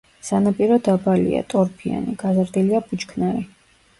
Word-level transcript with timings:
სანაპირო 0.27 0.77
დაბალია, 0.87 1.41
ტორფიანი, 1.53 2.15
გაზრდილია 2.23 2.83
ბუჩქნარი. 2.89 3.45